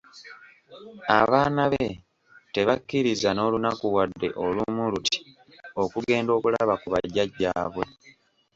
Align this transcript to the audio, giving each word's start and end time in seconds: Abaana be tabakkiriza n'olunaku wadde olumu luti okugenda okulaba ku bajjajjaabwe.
Abaana 1.19 1.63
be 1.71 1.85
tabakkiriza 2.53 3.29
n'olunaku 3.33 3.85
wadde 3.95 4.27
olumu 4.45 4.83
luti 4.93 5.19
okugenda 5.81 6.31
okulaba 6.37 6.73
ku 6.81 6.87
bajjajjaabwe. 6.93 7.85